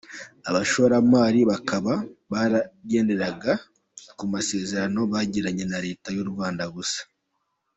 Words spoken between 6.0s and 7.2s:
y’u Rwanda gusa.